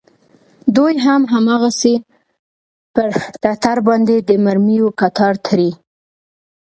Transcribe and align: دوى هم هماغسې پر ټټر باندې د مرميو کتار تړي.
دوى 0.75 0.93
هم 1.05 1.21
هماغسې 1.33 1.93
پر 2.93 3.09
ټټر 3.41 3.77
باندې 3.87 4.15
د 4.27 4.29
مرميو 4.45 4.87
کتار 4.99 5.33
تړي. 5.47 5.71